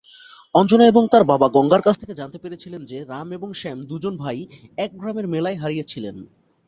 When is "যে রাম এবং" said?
2.85-3.49